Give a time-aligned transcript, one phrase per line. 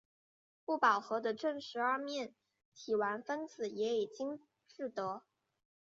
[0.65, 2.33] 不饱和的正十二面
[2.73, 5.21] 体烷分子也已经制得。